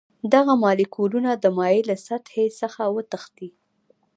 [0.33, 3.49] دغه مالیکولونه د مایع له سطحې څخه وتښتي.